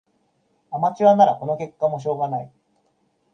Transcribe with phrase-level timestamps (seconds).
[0.71, 2.51] アマチュアならこの結果もしょうがない